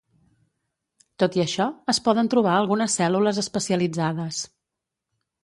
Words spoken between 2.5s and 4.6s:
algunes cèl·lules especialitzades.